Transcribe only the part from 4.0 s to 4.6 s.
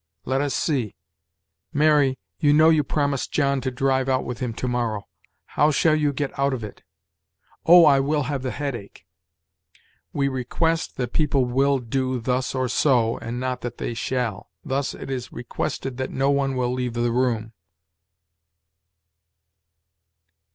out with him